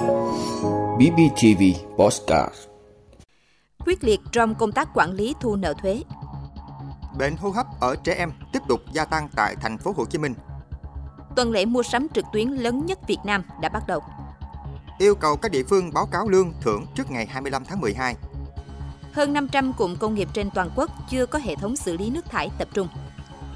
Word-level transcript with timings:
BBTV 0.00 1.62
Postcard 1.98 2.54
Quyết 3.86 4.04
liệt 4.04 4.20
trong 4.32 4.54
công 4.54 4.72
tác 4.72 4.88
quản 4.94 5.12
lý 5.12 5.34
thu 5.40 5.56
nợ 5.56 5.74
thuế. 5.82 6.02
Bệnh 7.18 7.36
hô 7.36 7.50
hấp 7.50 7.66
ở 7.80 7.96
trẻ 8.04 8.14
em 8.14 8.32
tiếp 8.52 8.58
tục 8.68 8.80
gia 8.92 9.04
tăng 9.04 9.28
tại 9.36 9.56
thành 9.60 9.78
phố 9.78 9.94
Hồ 9.96 10.04
Chí 10.04 10.18
Minh. 10.18 10.34
Tuần 11.36 11.50
lễ 11.50 11.64
mua 11.64 11.82
sắm 11.82 12.06
trực 12.14 12.24
tuyến 12.32 12.48
lớn 12.48 12.86
nhất 12.86 12.98
Việt 13.08 13.18
Nam 13.24 13.42
đã 13.60 13.68
bắt 13.68 13.82
đầu. 13.86 14.00
Yêu 14.98 15.14
cầu 15.14 15.36
các 15.36 15.52
địa 15.52 15.62
phương 15.62 15.90
báo 15.94 16.06
cáo 16.06 16.28
lương 16.28 16.52
thưởng 16.60 16.86
trước 16.94 17.10
ngày 17.10 17.26
25 17.26 17.64
tháng 17.64 17.80
12. 17.80 18.16
Hơn 19.12 19.32
500 19.32 19.72
cụm 19.72 19.96
công 19.96 20.14
nghiệp 20.14 20.28
trên 20.34 20.50
toàn 20.50 20.70
quốc 20.76 20.90
chưa 21.10 21.26
có 21.26 21.38
hệ 21.38 21.56
thống 21.56 21.76
xử 21.76 21.96
lý 21.96 22.10
nước 22.10 22.24
thải 22.30 22.50
tập 22.58 22.68
trung. 22.74 22.88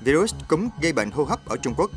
Virus 0.01 0.35
cúm 0.49 0.69
gây 0.81 0.93
bệnh 0.93 1.11
hô 1.11 1.25
hấp 1.25 1.47
ở 1.47 1.57
Trung 1.57 1.75
Quốc. 1.77 1.91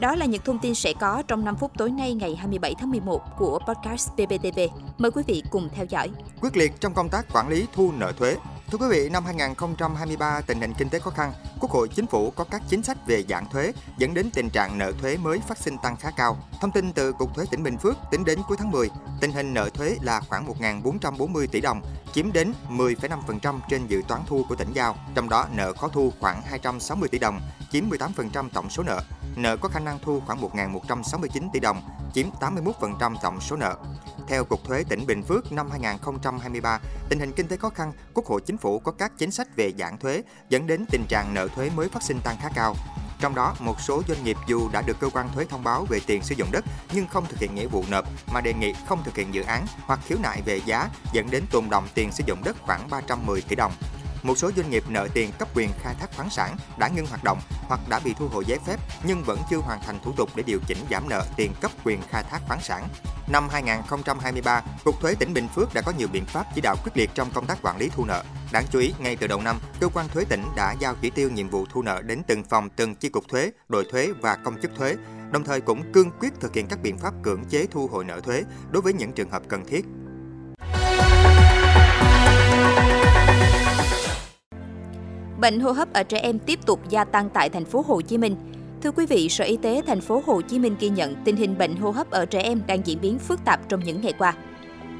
Đó 0.00 0.14
là 0.14 0.26
những 0.26 0.42
thông 0.44 0.58
tin 0.58 0.74
sẽ 0.74 0.92
có 1.00 1.22
trong 1.28 1.44
5 1.44 1.56
phút 1.56 1.72
tối 1.78 1.90
nay 1.90 2.14
ngày 2.14 2.36
27 2.36 2.74
tháng 2.78 2.90
11 2.90 3.22
của 3.36 3.58
podcast 3.68 4.10
PPTV. 4.12 4.60
Mời 4.98 5.10
quý 5.10 5.22
vị 5.26 5.42
cùng 5.50 5.68
theo 5.74 5.84
dõi. 5.84 6.10
Quyết 6.40 6.56
liệt 6.56 6.80
trong 6.80 6.94
công 6.94 7.08
tác 7.08 7.26
quản 7.32 7.48
lý 7.48 7.66
thu 7.72 7.92
nợ 7.92 8.12
thuế. 8.12 8.36
Thưa 8.70 8.78
quý 8.78 8.86
vị, 8.90 9.08
năm 9.08 9.24
2023 9.24 10.40
tình 10.46 10.60
hình 10.60 10.72
kinh 10.78 10.88
tế 10.88 10.98
khó 10.98 11.10
khăn, 11.10 11.32
Quốc 11.60 11.70
hội 11.70 11.88
Chính 11.88 12.06
phủ 12.06 12.30
có 12.30 12.44
các 12.44 12.62
chính 12.68 12.82
sách 12.82 13.06
về 13.06 13.24
giảm 13.28 13.46
thuế 13.52 13.72
dẫn 13.98 14.14
đến 14.14 14.30
tình 14.34 14.50
trạng 14.50 14.78
nợ 14.78 14.92
thuế 15.00 15.16
mới 15.16 15.40
phát 15.48 15.58
sinh 15.58 15.78
tăng 15.78 15.96
khá 15.96 16.10
cao. 16.16 16.38
Thông 16.60 16.70
tin 16.70 16.92
từ 16.92 17.12
Cục 17.12 17.34
Thuế 17.34 17.44
tỉnh 17.50 17.62
Bình 17.62 17.78
Phước 17.78 17.96
tính 18.10 18.24
đến 18.24 18.38
cuối 18.48 18.56
tháng 18.56 18.70
10, 18.70 18.90
tình 19.20 19.32
hình 19.32 19.54
nợ 19.54 19.70
thuế 19.70 19.96
là 20.02 20.20
khoảng 20.20 20.46
1.440 20.46 21.46
tỷ 21.46 21.60
đồng, 21.60 21.82
chiếm 22.12 22.32
đến 22.32 22.52
10,5% 22.68 23.60
trên 23.70 23.86
dự 23.86 24.02
toán 24.08 24.20
thu 24.26 24.44
của 24.48 24.54
tỉnh 24.54 24.72
giao. 24.72 24.96
Trong 25.14 25.28
đó 25.28 25.46
nợ 25.54 25.72
khó 25.72 25.88
thu 25.88 26.12
khoảng 26.20 26.42
260 26.42 27.08
tỷ 27.08 27.18
đồng, 27.18 27.40
chiếm 27.72 27.84
18% 27.90 28.48
tổng 28.52 28.70
số 28.70 28.82
nợ. 28.82 29.00
Nợ 29.36 29.56
có 29.56 29.68
khả 29.68 29.80
năng 29.80 29.98
thu 30.02 30.20
khoảng 30.26 30.40
1.169 30.40 31.50
tỷ 31.52 31.60
đồng, 31.60 31.82
chiếm 32.14 32.26
81% 32.40 33.16
tổng 33.22 33.40
số 33.40 33.56
nợ. 33.56 33.76
Theo 34.28 34.44
Cục 34.44 34.64
Thuế 34.64 34.84
tỉnh 34.84 35.06
Bình 35.06 35.22
Phước 35.22 35.52
năm 35.52 35.70
2023, 35.70 36.80
tình 37.08 37.18
hình 37.18 37.32
kinh 37.32 37.48
tế 37.48 37.56
khó 37.56 37.68
khăn, 37.68 37.92
Quốc 38.14 38.26
hội 38.26 38.40
Chính 38.46 38.58
phủ 38.58 38.78
có 38.78 38.92
các 38.92 39.12
chính 39.18 39.30
sách 39.30 39.56
về 39.56 39.72
giảm 39.78 39.98
thuế 39.98 40.22
dẫn 40.48 40.66
đến 40.66 40.84
tình 40.90 41.04
trạng 41.08 41.34
nợ 41.34 41.45
thuế 41.48 41.70
mới 41.70 41.88
phát 41.88 42.02
sinh 42.02 42.20
tăng 42.20 42.36
khá 42.42 42.48
cao. 42.54 42.76
Trong 43.20 43.34
đó, 43.34 43.54
một 43.60 43.80
số 43.80 44.02
doanh 44.08 44.24
nghiệp 44.24 44.36
dù 44.46 44.68
đã 44.72 44.82
được 44.82 45.00
cơ 45.00 45.08
quan 45.12 45.28
thuế 45.34 45.44
thông 45.44 45.64
báo 45.64 45.86
về 45.88 46.00
tiền 46.06 46.22
sử 46.22 46.34
dụng 46.34 46.52
đất 46.52 46.64
nhưng 46.92 47.06
không 47.06 47.26
thực 47.28 47.38
hiện 47.38 47.54
nghĩa 47.54 47.66
vụ 47.66 47.84
nộp 47.90 48.04
mà 48.32 48.40
đề 48.40 48.54
nghị 48.54 48.72
không 48.86 49.04
thực 49.04 49.16
hiện 49.16 49.34
dự 49.34 49.42
án 49.42 49.66
hoặc 49.86 50.00
khiếu 50.06 50.18
nại 50.22 50.42
về 50.42 50.60
giá 50.66 50.88
dẫn 51.12 51.30
đến 51.30 51.44
tồn 51.50 51.70
động 51.70 51.88
tiền 51.94 52.12
sử 52.12 52.24
dụng 52.26 52.44
đất 52.44 52.56
khoảng 52.62 52.90
310 52.90 53.42
tỷ 53.42 53.56
đồng 53.56 53.72
một 54.26 54.38
số 54.38 54.50
doanh 54.56 54.70
nghiệp 54.70 54.84
nợ 54.88 55.08
tiền 55.14 55.32
cấp 55.38 55.48
quyền 55.54 55.70
khai 55.82 55.94
thác 56.00 56.16
khoáng 56.16 56.30
sản 56.30 56.56
đã 56.78 56.88
ngưng 56.88 57.06
hoạt 57.06 57.24
động 57.24 57.38
hoặc 57.68 57.80
đã 57.88 58.00
bị 58.04 58.14
thu 58.18 58.28
hồi 58.28 58.44
giấy 58.46 58.58
phép 58.66 58.80
nhưng 59.04 59.22
vẫn 59.22 59.38
chưa 59.50 59.56
hoàn 59.56 59.80
thành 59.80 59.98
thủ 60.04 60.12
tục 60.12 60.30
để 60.34 60.42
điều 60.46 60.58
chỉnh 60.66 60.78
giảm 60.90 61.08
nợ 61.08 61.24
tiền 61.36 61.52
cấp 61.60 61.70
quyền 61.84 62.00
khai 62.10 62.24
thác 62.30 62.40
khoáng 62.48 62.60
sản. 62.62 62.88
Năm 63.28 63.48
2023, 63.48 64.62
Cục 64.84 65.00
Thuế 65.00 65.14
tỉnh 65.14 65.34
Bình 65.34 65.48
Phước 65.54 65.74
đã 65.74 65.82
có 65.82 65.92
nhiều 65.98 66.08
biện 66.12 66.24
pháp 66.24 66.46
chỉ 66.54 66.60
đạo 66.60 66.76
quyết 66.84 66.92
liệt 66.94 67.10
trong 67.14 67.30
công 67.30 67.46
tác 67.46 67.58
quản 67.62 67.76
lý 67.76 67.88
thu 67.88 68.04
nợ. 68.04 68.24
Đáng 68.52 68.64
chú 68.72 68.78
ý, 68.78 68.92
ngay 68.98 69.16
từ 69.16 69.26
đầu 69.26 69.40
năm, 69.40 69.56
cơ 69.80 69.88
quan 69.94 70.08
thuế 70.08 70.24
tỉnh 70.24 70.42
đã 70.56 70.74
giao 70.80 70.94
chỉ 71.02 71.10
tiêu 71.10 71.30
nhiệm 71.30 71.48
vụ 71.48 71.66
thu 71.72 71.82
nợ 71.82 72.02
đến 72.02 72.22
từng 72.26 72.44
phòng, 72.44 72.68
từng 72.76 72.94
chi 72.94 73.08
cục 73.08 73.28
thuế, 73.28 73.50
đội 73.68 73.84
thuế 73.90 74.08
và 74.20 74.36
công 74.36 74.60
chức 74.62 74.70
thuế, 74.76 74.96
đồng 75.32 75.44
thời 75.44 75.60
cũng 75.60 75.92
cương 75.92 76.10
quyết 76.20 76.32
thực 76.40 76.54
hiện 76.54 76.66
các 76.66 76.82
biện 76.82 76.98
pháp 76.98 77.14
cưỡng 77.22 77.44
chế 77.44 77.66
thu 77.70 77.86
hồi 77.86 78.04
nợ 78.04 78.20
thuế 78.20 78.42
đối 78.70 78.82
với 78.82 78.92
những 78.92 79.12
trường 79.12 79.30
hợp 79.30 79.42
cần 79.48 79.64
thiết. 79.66 79.84
Bệnh 85.40 85.60
hô 85.60 85.72
hấp 85.72 85.92
ở 85.92 86.02
trẻ 86.02 86.18
em 86.18 86.38
tiếp 86.38 86.58
tục 86.66 86.80
gia 86.88 87.04
tăng 87.04 87.30
tại 87.30 87.48
thành 87.48 87.64
phố 87.64 87.84
Hồ 87.86 88.00
Chí 88.00 88.18
Minh. 88.18 88.36
Thưa 88.82 88.90
quý 88.90 89.06
vị, 89.06 89.28
Sở 89.28 89.44
Y 89.44 89.56
tế 89.56 89.82
thành 89.86 90.00
phố 90.00 90.22
Hồ 90.26 90.40
Chí 90.40 90.58
Minh 90.58 90.76
ghi 90.80 90.88
nhận 90.88 91.16
tình 91.24 91.36
hình 91.36 91.58
bệnh 91.58 91.76
hô 91.76 91.90
hấp 91.90 92.10
ở 92.10 92.26
trẻ 92.26 92.40
em 92.40 92.60
đang 92.66 92.86
diễn 92.86 93.00
biến 93.00 93.18
phức 93.18 93.44
tạp 93.44 93.68
trong 93.68 93.84
những 93.84 94.00
ngày 94.00 94.12
qua. 94.18 94.34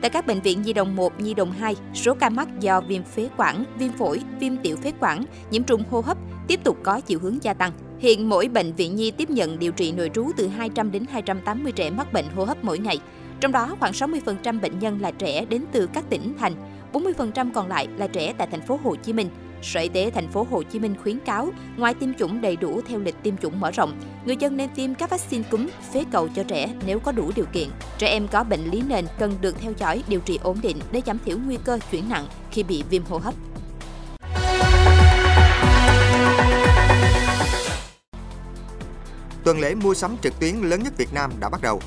Tại 0.00 0.11
các 0.11 0.27
bệnh 0.27 0.41
viện 0.41 0.62
Nhi 0.62 0.72
đồng 0.72 0.97
1, 0.97 1.20
Nhi 1.20 1.34
đồng 1.34 1.52
2, 1.52 1.75
số 1.94 2.14
ca 2.14 2.28
mắc 2.28 2.48
do 2.61 2.80
viêm 2.80 3.05
phế 3.05 3.28
quản, 3.36 3.64
viêm 3.78 3.92
phổi, 3.92 4.20
viêm 4.41 4.56
tiểu 4.56 4.77
phế 4.77 4.92
quản, 5.00 5.25
nhiễm 5.50 5.62
trùng 5.62 5.82
hô 5.91 6.00
hấp 6.00 6.19
tiếp 6.48 6.60
tục 6.65 6.76
có 6.82 7.00
chiều 7.00 7.19
hướng 7.19 7.43
gia 7.43 7.54
tăng. 7.54 7.72
Hiện 7.98 8.28
mỗi 8.28 8.48
bệnh 8.48 8.72
viện 8.72 8.97
Nhi 8.97 9.10
tiếp 9.10 9.31
nhận 9.31 9.59
điều 9.59 9.72
trị 9.72 9.93
nội 9.93 10.10
trú 10.15 10.31
từ 10.37 10.48
200 10.48 10.91
đến 10.93 11.04
280 11.10 11.72
trẻ 11.72 11.91
mắc 11.91 12.12
bệnh 12.12 12.25
hô 12.34 12.44
hấp 12.44 12.65
mỗi 12.65 12.78
ngày. 12.78 13.00
Trong 13.41 13.53
đó, 13.53 13.76
khoảng 13.81 13.93
60% 13.93 14.60
bệnh 14.60 14.78
nhân 14.78 15.00
là 15.00 15.10
trẻ 15.10 15.44
đến 15.44 15.65
từ 15.72 15.87
các 15.87 16.04
tỉnh 16.10 16.34
thành, 16.38 16.53
40% 16.92 17.53
còn 17.53 17.69
lại 17.69 17.88
là 17.97 18.06
trẻ 18.06 18.32
tại 18.38 18.48
thành 18.50 18.66
phố 18.66 18.81
Hồ 18.84 18.97
Chí 18.97 19.12
Minh. 19.12 19.28
Sở 19.66 19.81
Y 19.81 19.88
tế 19.88 20.10
thành 20.10 20.28
phố 20.28 20.47
Hồ 20.50 20.62
Chí 20.62 20.78
Minh 20.78 20.94
khuyến 21.03 21.19
cáo, 21.21 21.49
ngoài 21.77 21.94
tiêm 21.94 22.15
chủng 22.15 22.41
đầy 22.41 22.56
đủ 22.56 22.81
theo 22.88 22.99
lịch 22.99 23.15
tiêm 23.22 23.37
chủng 23.37 23.60
mở 23.60 23.71
rộng, 23.71 24.00
người 24.25 24.37
dân 24.37 24.56
nên 24.56 24.71
tiêm 24.75 24.94
các 24.94 25.10
vaccine 25.10 25.44
cúm, 25.50 25.69
phế 25.93 26.04
cầu 26.12 26.28
cho 26.37 26.43
trẻ 26.43 26.69
nếu 26.87 26.99
có 26.99 27.12
đủ 27.12 27.32
điều 27.37 27.44
kiện. 27.53 27.69
Trẻ 27.99 28.09
em 28.09 28.28
có 28.28 28.44
bệnh 28.44 28.71
lý 28.71 28.82
nền 28.88 29.06
cần 29.19 29.34
được 29.41 29.60
theo 29.60 29.72
dõi 29.78 30.03
điều 30.09 30.21
trị 30.21 30.38
ổn 30.43 30.59
định 30.62 30.77
để 30.93 31.03
giảm 31.06 31.19
thiểu 31.25 31.38
nguy 31.47 31.59
cơ 31.65 31.78
chuyển 31.91 32.09
nặng 32.09 32.27
khi 32.50 32.62
bị 32.62 32.84
viêm 32.91 33.04
hô 33.04 33.19
hấp. 33.19 33.34
Tuần 39.44 39.60
lễ 39.60 39.75
mua 39.75 39.94
sắm 39.94 40.16
trực 40.22 40.41
tuyến 40.41 40.54
lớn 40.54 40.83
nhất 40.83 40.93
Việt 40.97 41.12
Nam 41.15 41.31
đã 41.41 41.48
bắt 41.48 41.62
đầu. 41.62 41.81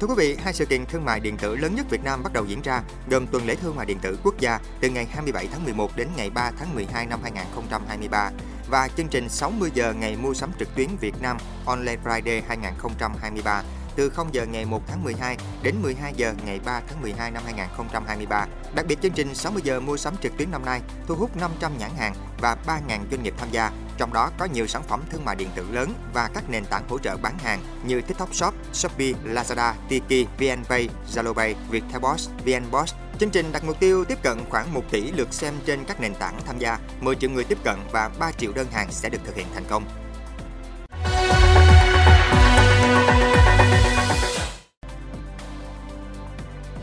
Thưa 0.00 0.06
quý 0.06 0.14
vị, 0.16 0.36
hai 0.42 0.52
sự 0.52 0.66
kiện 0.66 0.86
thương 0.86 1.04
mại 1.04 1.20
điện 1.20 1.36
tử 1.36 1.56
lớn 1.56 1.74
nhất 1.74 1.86
Việt 1.90 2.04
Nam 2.04 2.22
bắt 2.22 2.32
đầu 2.32 2.44
diễn 2.44 2.62
ra, 2.62 2.82
gồm 3.10 3.26
tuần 3.26 3.46
lễ 3.46 3.54
thương 3.54 3.76
mại 3.76 3.86
điện 3.86 3.98
tử 3.98 4.18
quốc 4.22 4.38
gia 4.38 4.60
từ 4.80 4.88
ngày 4.88 5.06
27 5.10 5.48
tháng 5.52 5.64
11 5.64 5.96
đến 5.96 6.08
ngày 6.16 6.30
3 6.30 6.50
tháng 6.58 6.74
12 6.74 7.06
năm 7.06 7.20
2023 7.22 8.30
và 8.70 8.88
chương 8.96 9.08
trình 9.08 9.28
60 9.28 9.70
giờ 9.74 9.92
ngày 9.92 10.16
mua 10.16 10.34
sắm 10.34 10.50
trực 10.58 10.74
tuyến 10.74 10.88
Việt 11.00 11.14
Nam 11.22 11.36
Online 11.66 11.96
Friday 12.04 12.40
2023 12.48 13.62
từ 13.96 14.10
0 14.10 14.34
giờ 14.34 14.46
ngày 14.46 14.64
1 14.64 14.82
tháng 14.86 15.04
12 15.04 15.36
đến 15.62 15.74
12 15.82 16.12
giờ 16.16 16.34
ngày 16.46 16.60
3 16.64 16.80
tháng 16.88 17.02
12 17.02 17.30
năm 17.30 17.42
2023. 17.44 18.46
Đặc 18.74 18.86
biệt 18.88 18.98
chương 19.02 19.12
trình 19.12 19.34
60 19.34 19.62
giờ 19.64 19.80
mua 19.80 19.96
sắm 19.96 20.14
trực 20.22 20.36
tuyến 20.36 20.50
năm 20.50 20.64
nay 20.64 20.80
thu 21.06 21.14
hút 21.14 21.36
500 21.36 21.72
nhãn 21.78 21.90
hàng 21.96 22.14
và 22.40 22.56
3.000 22.66 22.80
doanh 23.10 23.22
nghiệp 23.22 23.34
tham 23.38 23.48
gia, 23.50 23.72
trong 23.98 24.12
đó 24.12 24.30
có 24.38 24.44
nhiều 24.44 24.66
sản 24.66 24.82
phẩm 24.82 25.02
thương 25.10 25.24
mại 25.24 25.36
điện 25.36 25.48
tử 25.54 25.66
lớn 25.72 25.92
và 26.14 26.30
các 26.34 26.50
nền 26.50 26.64
tảng 26.64 26.88
hỗ 26.88 26.98
trợ 26.98 27.16
bán 27.16 27.38
hàng 27.38 27.60
như 27.86 28.00
TikTok 28.00 28.34
Shop, 28.34 28.54
Shopee, 28.72 29.12
Lazada, 29.24 29.72
Tiki, 29.88 30.28
VNPay, 30.38 30.88
Zalopay, 31.14 31.54
Viettelbox, 31.70 32.28
VNBox. 32.44 32.94
Chương 33.18 33.30
trình 33.30 33.52
đặt 33.52 33.64
mục 33.64 33.80
tiêu 33.80 34.04
tiếp 34.04 34.18
cận 34.22 34.38
khoảng 34.50 34.74
1 34.74 34.82
tỷ 34.90 35.12
lượt 35.12 35.32
xem 35.32 35.54
trên 35.66 35.84
các 35.84 36.00
nền 36.00 36.14
tảng 36.14 36.38
tham 36.46 36.58
gia, 36.58 36.78
10 37.00 37.14
triệu 37.14 37.30
người 37.30 37.44
tiếp 37.44 37.58
cận 37.64 37.76
và 37.92 38.10
3 38.18 38.32
triệu 38.32 38.52
đơn 38.52 38.66
hàng 38.72 38.88
sẽ 38.90 39.08
được 39.08 39.18
thực 39.24 39.36
hiện 39.36 39.46
thành 39.54 39.64
công. 39.68 39.84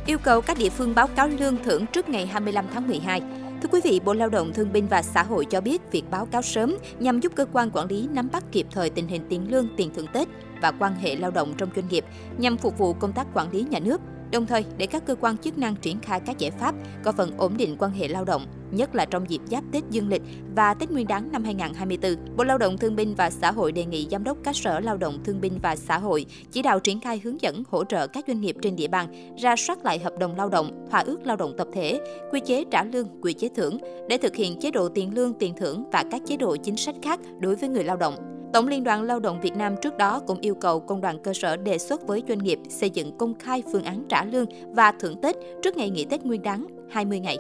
Yêu 0.05 0.17
cầu 0.17 0.41
các 0.41 0.57
địa 0.57 0.69
phương 0.69 0.95
báo 0.95 1.07
cáo 1.07 1.28
lương 1.28 1.63
thưởng 1.63 1.85
trước 1.88 2.09
ngày 2.09 2.28
25 2.28 2.66
tháng 2.73 2.88
12. 2.88 3.22
Thưa 3.61 3.69
quý 3.72 3.81
vị, 3.83 3.99
Bộ 4.05 4.13
Lao 4.13 4.29
động 4.29 4.53
Thương 4.53 4.73
binh 4.73 4.88
và 4.88 5.01
Xã 5.01 5.23
hội 5.23 5.45
cho 5.45 5.61
biết 5.61 5.81
việc 5.91 6.03
báo 6.11 6.25
cáo 6.25 6.41
sớm 6.41 6.77
nhằm 6.99 7.19
giúp 7.19 7.31
cơ 7.35 7.45
quan 7.53 7.72
quản 7.73 7.88
lý 7.88 8.07
nắm 8.11 8.29
bắt 8.31 8.44
kịp 8.51 8.67
thời 8.72 8.89
tình 8.89 9.07
hình 9.07 9.22
tiền 9.29 9.51
lương, 9.51 9.67
tiền 9.77 9.91
thưởng 9.95 10.05
Tết 10.13 10.27
và 10.61 10.72
quan 10.72 10.95
hệ 10.95 11.16
lao 11.16 11.31
động 11.31 11.53
trong 11.57 11.69
doanh 11.75 11.88
nghiệp 11.88 12.05
nhằm 12.38 12.57
phục 12.57 12.77
vụ 12.77 12.94
công 12.94 13.13
tác 13.13 13.27
quản 13.33 13.51
lý 13.51 13.66
nhà 13.69 13.79
nước, 13.79 14.01
đồng 14.31 14.46
thời 14.46 14.66
để 14.78 14.86
các 14.86 15.06
cơ 15.06 15.16
quan 15.16 15.38
chức 15.38 15.58
năng 15.58 15.75
triển 15.75 16.00
khai 16.00 16.19
các 16.19 16.38
giải 16.38 16.52
pháp 16.52 16.75
có 17.03 17.12
phần 17.12 17.31
ổn 17.38 17.58
định 17.58 17.75
quan 17.80 17.92
hệ 17.92 18.08
lao 18.08 18.25
động, 18.25 18.46
nhất 18.72 18.96
là 18.96 19.06
trong 19.06 19.30
dịp 19.30 19.42
giáp 19.52 19.64
Tết 19.72 19.84
Dương 19.90 20.09
lịch 20.09 20.22
và 20.56 20.74
Tết 20.74 20.92
Nguyên 20.92 21.08
đán 21.08 21.31
năm 21.31 21.44
2024. 21.44 22.36
Bộ 22.38 22.44
Lao 22.44 22.58
động 22.58 22.78
Thương 22.78 22.96
binh 22.96 23.16
và 23.16 23.30
Xã 23.30 23.52
hội 23.52 23.72
đề 23.72 23.86
nghị 23.86 24.08
Giám 24.12 24.24
đốc 24.24 24.38
các 24.44 24.56
sở 24.56 24.80
Lao 24.80 24.97
động 24.97 25.20
Thương 25.24 25.41
binh 25.41 25.59
và 25.64 25.75
Xã 25.75 25.97
hội 25.97 26.25
chỉ 26.52 26.62
đạo 26.62 26.80
triển 26.80 27.00
khai 27.00 27.22
hướng 27.24 27.41
dẫn 27.41 27.64
hỗ 27.70 27.84
trợ 27.84 28.08
các 28.08 28.25
doanh 28.28 28.41
nghiệp 28.41 28.56
trên 28.62 28.75
địa 28.75 28.88
bàn 28.88 29.36
ra 29.38 29.56
soát 29.56 29.86
lại 29.86 30.00
hợp 30.00 30.14
đồng 30.20 30.36
lao 30.36 30.50
động, 30.50 30.86
thỏa 30.91 31.00
ước 31.00 31.20
lao 31.25 31.36
động 31.36 31.53
tập 31.58 31.68
thể, 31.74 32.00
quy 32.31 32.40
chế 32.40 32.66
trả 32.72 32.84
lương, 32.84 33.08
quy 33.22 33.34
chế 33.34 33.50
thưởng 33.56 33.78
để 34.09 34.18
thực 34.18 34.36
hiện 34.36 34.59
chế 34.59 34.72
độ 34.72 34.90
tiền 34.90 35.16
lương, 35.16 35.34
tiền 35.34 35.53
thưởng 35.58 35.84
và 35.91 36.03
các 36.12 36.22
chế 36.28 36.38
độ 36.38 36.56
chính 36.56 36.78
sách 36.78 36.96
khác 37.02 37.20
đối 37.40 37.56
với 37.56 37.70
người 37.70 37.84
lao 37.84 37.97
động. 37.97 38.16
Tổng 38.53 38.67
Liên 38.67 38.84
đoàn 38.84 39.03
Lao 39.03 39.19
động 39.19 39.41
Việt 39.41 39.56
Nam 39.56 39.75
trước 39.81 39.97
đó 39.97 40.22
cũng 40.28 40.39
yêu 40.39 40.56
cầu 40.56 40.79
công 40.79 41.01
đoàn 41.01 41.17
cơ 41.23 41.34
sở 41.34 41.57
đề 41.57 41.78
xuất 41.78 42.07
với 42.07 42.23
doanh 42.28 42.39
nghiệp 42.39 42.59
xây 42.69 42.89
dựng 42.89 43.17
công 43.17 43.39
khai 43.39 43.63
phương 43.72 43.84
án 43.84 44.03
trả 44.09 44.25
lương 44.25 44.46
và 44.72 44.93
thưởng 44.99 45.22
Tết 45.22 45.35
trước 45.64 45.78
ngày 45.78 45.90
nghỉ 45.90 46.05
Tết 46.05 46.26
Nguyên 46.26 46.41
đán 46.41 46.67
20 46.90 47.20
ngày. 47.20 47.37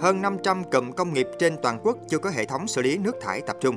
Hơn 0.00 0.22
500 0.22 0.64
cụm 0.72 0.92
công 0.92 1.12
nghiệp 1.12 1.28
trên 1.38 1.56
toàn 1.62 1.78
quốc 1.82 1.98
chưa 2.08 2.18
có 2.18 2.30
hệ 2.30 2.44
thống 2.44 2.66
xử 2.66 2.82
lý 2.82 2.98
nước 2.98 3.16
thải 3.20 3.40
tập 3.40 3.56
trung. 3.60 3.76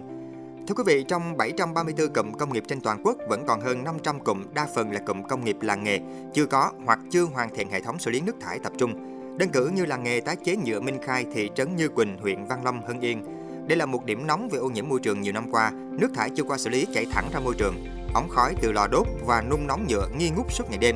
Thưa 0.67 0.75
quý 0.75 0.83
vị, 0.85 1.03
trong 1.07 1.37
734 1.37 2.13
cụm 2.13 2.33
công 2.33 2.53
nghiệp 2.53 2.63
trên 2.67 2.81
toàn 2.81 3.01
quốc 3.03 3.17
vẫn 3.29 3.43
còn 3.47 3.61
hơn 3.61 3.83
500 3.83 4.19
cụm, 4.19 4.43
đa 4.53 4.67
phần 4.75 4.91
là 4.91 4.99
cụm 4.99 5.23
công 5.23 5.45
nghiệp 5.45 5.57
làng 5.61 5.83
nghề, 5.83 5.99
chưa 6.33 6.45
có 6.45 6.71
hoặc 6.85 6.99
chưa 7.11 7.23
hoàn 7.23 7.49
thiện 7.49 7.69
hệ 7.69 7.81
thống 7.81 7.99
xử 7.99 8.11
lý 8.11 8.21
nước 8.21 8.35
thải 8.41 8.59
tập 8.59 8.73
trung. 8.77 9.20
Đơn 9.37 9.49
cử 9.49 9.71
như 9.73 9.85
làng 9.85 10.03
nghề 10.03 10.19
tái 10.19 10.35
chế 10.35 10.55
nhựa 10.55 10.79
Minh 10.79 10.99
Khai, 11.05 11.25
thị 11.33 11.49
trấn 11.55 11.75
Như 11.75 11.89
Quỳnh, 11.89 12.17
huyện 12.17 12.45
Văn 12.45 12.63
Lâm, 12.63 12.81
Hưng 12.87 12.99
Yên. 12.99 13.23
Đây 13.67 13.77
là 13.77 13.85
một 13.85 14.05
điểm 14.05 14.27
nóng 14.27 14.49
về 14.49 14.59
ô 14.59 14.69
nhiễm 14.69 14.89
môi 14.89 14.99
trường 14.99 15.21
nhiều 15.21 15.33
năm 15.33 15.51
qua, 15.51 15.71
nước 15.99 16.07
thải 16.15 16.29
chưa 16.29 16.43
qua 16.43 16.57
xử 16.57 16.69
lý 16.69 16.87
chảy 16.93 17.05
thẳng 17.11 17.29
ra 17.33 17.39
môi 17.39 17.55
trường. 17.57 17.75
Ống 18.13 18.29
khói 18.29 18.55
từ 18.61 18.71
lò 18.71 18.87
đốt 18.87 19.07
và 19.25 19.41
nung 19.41 19.67
nóng 19.67 19.87
nhựa 19.87 20.07
nghi 20.17 20.29
ngút 20.29 20.45
suốt 20.49 20.69
ngày 20.69 20.77
đêm. 20.77 20.95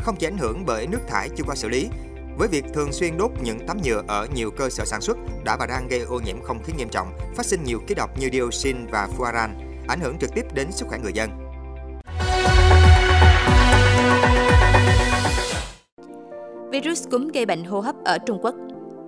Không 0.00 0.16
chỉ 0.18 0.26
ảnh 0.26 0.38
hưởng 0.38 0.66
bởi 0.66 0.86
nước 0.86 1.00
thải 1.08 1.28
chưa 1.36 1.44
qua 1.44 1.54
xử 1.54 1.68
lý, 1.68 1.88
với 2.38 2.48
việc 2.48 2.64
thường 2.74 2.92
xuyên 2.92 3.16
đốt 3.16 3.30
những 3.42 3.66
tấm 3.66 3.78
nhựa 3.84 4.02
ở 4.06 4.26
nhiều 4.34 4.50
cơ 4.50 4.70
sở 4.70 4.84
sản 4.84 5.00
xuất 5.00 5.16
đã 5.44 5.56
và 5.56 5.66
đang 5.66 5.88
gây 5.88 6.00
ô 6.00 6.20
nhiễm 6.20 6.42
không 6.42 6.62
khí 6.62 6.72
nghiêm 6.76 6.88
trọng, 6.88 7.12
phát 7.36 7.46
sinh 7.46 7.64
nhiều 7.64 7.80
khí 7.88 7.94
độc 7.94 8.18
như 8.18 8.28
dioxin 8.32 8.86
và 8.86 9.08
fuaran. 9.18 9.48
ảnh 9.88 10.00
hưởng 10.00 10.18
trực 10.18 10.34
tiếp 10.34 10.54
đến 10.54 10.72
sức 10.72 10.88
khỏe 10.88 10.98
người 10.98 11.12
dân. 11.12 11.30
Virus 16.82 17.08
cúm 17.10 17.28
gây 17.28 17.46
bệnh 17.46 17.64
hô 17.64 17.80
hấp 17.80 17.96
ở 18.04 18.18
Trung 18.18 18.38
Quốc 18.42 18.54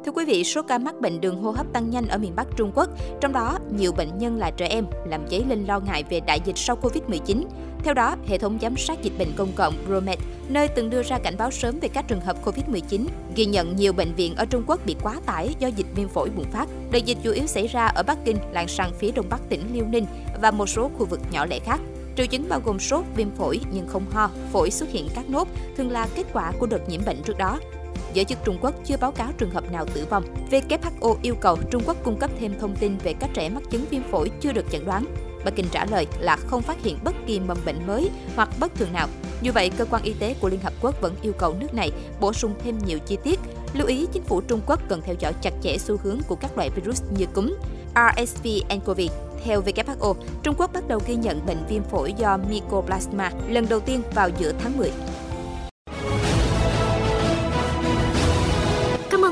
Thưa 0.04 0.12
quý 0.12 0.24
vị, 0.24 0.44
số 0.44 0.62
ca 0.62 0.78
mắc 0.78 1.00
bệnh 1.00 1.20
đường 1.20 1.42
hô 1.42 1.50
hấp 1.50 1.66
tăng 1.72 1.90
nhanh 1.90 2.08
ở 2.08 2.18
miền 2.18 2.32
Bắc 2.36 2.46
Trung 2.56 2.72
Quốc, 2.74 2.88
trong 3.20 3.32
đó 3.32 3.58
nhiều 3.70 3.92
bệnh 3.92 4.18
nhân 4.18 4.36
là 4.36 4.50
trẻ 4.50 4.66
em, 4.66 4.86
làm 5.06 5.28
dấy 5.30 5.44
lên 5.48 5.64
lo 5.64 5.80
ngại 5.80 6.04
về 6.10 6.20
đại 6.20 6.40
dịch 6.44 6.58
sau 6.58 6.78
Covid-19. 6.82 7.44
Theo 7.84 7.94
đó, 7.94 8.16
hệ 8.26 8.38
thống 8.38 8.58
giám 8.62 8.76
sát 8.76 9.02
dịch 9.02 9.12
bệnh 9.18 9.32
công 9.36 9.52
cộng 9.56 9.74
Promet, 9.86 10.18
nơi 10.48 10.68
từng 10.68 10.90
đưa 10.90 11.02
ra 11.02 11.18
cảnh 11.18 11.34
báo 11.38 11.50
sớm 11.50 11.78
về 11.80 11.88
các 11.88 12.08
trường 12.08 12.20
hợp 12.20 12.36
Covid-19, 12.44 13.06
ghi 13.34 13.46
nhận 13.46 13.76
nhiều 13.76 13.92
bệnh 13.92 14.14
viện 14.14 14.34
ở 14.36 14.44
Trung 14.44 14.62
Quốc 14.66 14.80
bị 14.86 14.96
quá 15.02 15.20
tải 15.26 15.54
do 15.58 15.68
dịch 15.68 15.86
viêm 15.94 16.08
phổi 16.08 16.30
bùng 16.30 16.50
phát. 16.50 16.68
Đại 16.92 17.02
dịch 17.02 17.18
chủ 17.22 17.32
yếu 17.32 17.46
xảy 17.46 17.66
ra 17.66 17.86
ở 17.86 18.02
Bắc 18.02 18.18
Kinh, 18.24 18.36
làng 18.52 18.68
sang 18.68 18.92
phía 18.98 19.10
đông 19.10 19.28
bắc 19.30 19.40
tỉnh 19.48 19.60
Liêu 19.72 19.84
Ninh 19.84 20.06
và 20.42 20.50
một 20.50 20.66
số 20.66 20.90
khu 20.98 21.06
vực 21.06 21.20
nhỏ 21.32 21.46
lẻ 21.46 21.58
khác. 21.58 21.80
Triệu 22.18 22.26
chứng 22.26 22.48
bao 22.48 22.60
gồm 22.64 22.78
sốt, 22.78 23.04
viêm 23.16 23.30
phổi 23.30 23.60
nhưng 23.72 23.88
không 23.88 24.10
ho, 24.10 24.30
phổi 24.52 24.70
xuất 24.70 24.88
hiện 24.88 25.08
các 25.14 25.30
nốt, 25.30 25.48
thường 25.76 25.90
là 25.90 26.08
kết 26.14 26.26
quả 26.32 26.52
của 26.58 26.66
đợt 26.66 26.88
nhiễm 26.88 27.00
bệnh 27.06 27.22
trước 27.22 27.38
đó 27.38 27.60
giới 28.14 28.24
chức 28.24 28.38
Trung 28.44 28.58
Quốc 28.60 28.74
chưa 28.84 28.96
báo 28.96 29.12
cáo 29.12 29.32
trường 29.38 29.50
hợp 29.50 29.72
nào 29.72 29.86
tử 29.86 30.06
vong. 30.10 30.24
WHO 30.50 31.16
yêu 31.22 31.34
cầu 31.40 31.58
Trung 31.70 31.82
Quốc 31.86 31.96
cung 32.04 32.18
cấp 32.18 32.30
thêm 32.40 32.52
thông 32.60 32.76
tin 32.76 32.98
về 32.98 33.14
các 33.20 33.30
trẻ 33.34 33.48
mắc 33.48 33.62
chứng 33.70 33.84
viêm 33.90 34.02
phổi 34.10 34.30
chưa 34.40 34.52
được 34.52 34.70
chẩn 34.70 34.84
đoán. 34.84 35.04
Bắc 35.44 35.56
Kinh 35.56 35.66
trả 35.70 35.84
lời 35.84 36.06
là 36.20 36.36
không 36.36 36.62
phát 36.62 36.82
hiện 36.82 36.98
bất 37.04 37.14
kỳ 37.26 37.40
mầm 37.40 37.58
bệnh 37.64 37.86
mới 37.86 38.10
hoặc 38.36 38.48
bất 38.60 38.74
thường 38.74 38.92
nào. 38.92 39.08
Như 39.40 39.52
vậy, 39.52 39.70
cơ 39.76 39.84
quan 39.84 40.02
y 40.02 40.12
tế 40.12 40.34
của 40.40 40.48
Liên 40.48 40.60
Hợp 40.60 40.72
Quốc 40.80 41.00
vẫn 41.00 41.14
yêu 41.22 41.32
cầu 41.32 41.54
nước 41.60 41.74
này 41.74 41.90
bổ 42.20 42.32
sung 42.32 42.54
thêm 42.64 42.78
nhiều 42.86 42.98
chi 42.98 43.18
tiết. 43.24 43.40
Lưu 43.74 43.86
ý 43.86 44.06
chính 44.12 44.22
phủ 44.22 44.40
Trung 44.40 44.60
Quốc 44.66 44.80
cần 44.88 45.02
theo 45.04 45.14
dõi 45.18 45.32
chặt 45.42 45.54
chẽ 45.62 45.78
xu 45.78 45.96
hướng 46.02 46.18
của 46.28 46.36
các 46.36 46.56
loại 46.56 46.70
virus 46.70 47.02
như 47.18 47.26
cúm, 47.26 47.56
RSV 47.94 48.46
nCoV. 48.76 49.00
Theo 49.44 49.62
WHO, 49.62 50.14
Trung 50.42 50.54
Quốc 50.58 50.72
bắt 50.72 50.88
đầu 50.88 51.00
ghi 51.06 51.14
nhận 51.14 51.46
bệnh 51.46 51.66
viêm 51.68 51.82
phổi 51.82 52.12
do 52.12 52.38
Mycoplasma 52.50 53.30
lần 53.48 53.68
đầu 53.68 53.80
tiên 53.80 54.02
vào 54.14 54.30
giữa 54.38 54.52
tháng 54.62 54.76
10. 54.76 54.92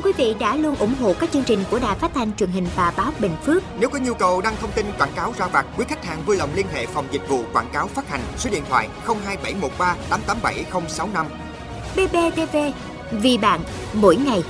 quý 0.06 0.12
vị 0.12 0.34
đã 0.40 0.56
luôn 0.56 0.76
ủng 0.76 0.94
hộ 1.00 1.14
các 1.20 1.30
chương 1.32 1.44
trình 1.44 1.58
của 1.70 1.78
Đài 1.78 1.96
Phát 1.96 2.10
thanh 2.14 2.32
truyền 2.36 2.50
hình 2.50 2.66
và 2.76 2.92
báo 2.96 3.12
Bình 3.18 3.36
Phước. 3.44 3.62
Nếu 3.80 3.90
có 3.90 3.98
nhu 3.98 4.14
cầu 4.14 4.40
đăng 4.40 4.56
thông 4.60 4.70
tin 4.72 4.86
quảng 4.98 5.12
cáo 5.16 5.34
ra 5.38 5.46
vặt, 5.46 5.66
quý 5.78 5.84
khách 5.88 6.04
hàng 6.04 6.22
vui 6.26 6.36
lòng 6.36 6.50
liên 6.54 6.66
hệ 6.72 6.86
phòng 6.86 7.06
dịch 7.10 7.28
vụ 7.28 7.42
quảng 7.52 7.68
cáo 7.72 7.86
phát 7.86 8.08
hành 8.08 8.20
số 8.38 8.50
điện 8.50 8.62
thoại 8.68 8.88
02713 9.06 9.96
887065. 10.10 11.26
BBTV, 11.96 12.56
vì 13.10 13.38
bạn, 13.38 13.60
mỗi 13.92 14.16
ngày. 14.16 14.42